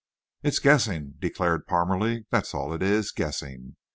"It's 0.41 0.57
guessing," 0.57 1.13
declared 1.19 1.67
Parmalee, 1.67 2.25
"that's 2.31 2.55
all 2.55 2.73
it 2.73 2.81
is, 2.81 3.11
guessing. 3.11 3.75